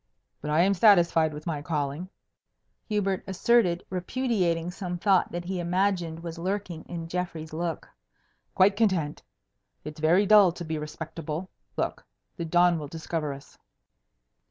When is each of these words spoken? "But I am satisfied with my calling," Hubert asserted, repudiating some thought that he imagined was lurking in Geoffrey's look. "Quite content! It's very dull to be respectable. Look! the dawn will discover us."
"But 0.41 0.49
I 0.49 0.61
am 0.61 0.73
satisfied 0.73 1.31
with 1.31 1.45
my 1.45 1.61
calling," 1.61 2.09
Hubert 2.87 3.23
asserted, 3.27 3.83
repudiating 3.91 4.71
some 4.71 4.97
thought 4.97 5.31
that 5.31 5.45
he 5.45 5.59
imagined 5.59 6.21
was 6.21 6.39
lurking 6.39 6.81
in 6.85 7.07
Geoffrey's 7.07 7.53
look. 7.53 7.87
"Quite 8.55 8.75
content! 8.75 9.21
It's 9.83 9.99
very 9.99 10.25
dull 10.25 10.53
to 10.53 10.65
be 10.65 10.79
respectable. 10.79 11.51
Look! 11.77 12.03
the 12.35 12.45
dawn 12.45 12.79
will 12.79 12.87
discover 12.87 13.31
us." 13.31 13.59